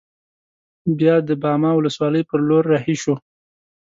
بیا 0.99 1.15
د 1.27 1.29
باما 1.41 1.71
ولسوالۍ 1.75 2.23
پر 2.29 2.39
لور 2.47 2.63
رهي 2.73 2.95
شوو. 3.01 3.15